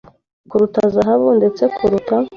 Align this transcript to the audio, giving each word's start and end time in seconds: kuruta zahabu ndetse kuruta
kuruta 0.49 0.81
zahabu 0.93 1.27
ndetse 1.39 1.63
kuruta 1.75 2.15